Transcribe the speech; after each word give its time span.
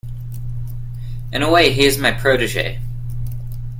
In 1.31 1.43
a 1.43 1.51
way 1.51 1.71
he 1.71 1.85
is 1.85 1.99
my 1.99 2.11
protege. 2.11 2.79